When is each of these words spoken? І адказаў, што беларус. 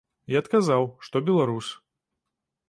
І 0.35 0.37
адказаў, 0.39 0.87
што 1.09 1.21
беларус. 1.29 1.71